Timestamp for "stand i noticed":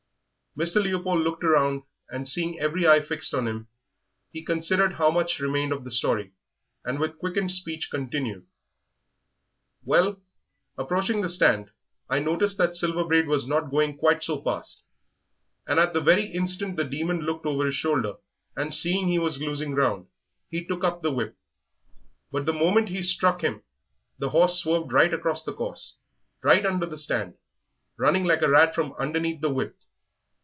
11.29-12.57